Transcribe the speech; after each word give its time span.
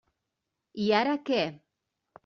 I 0.87 0.89
ara 1.01 1.15
què? 1.31 1.47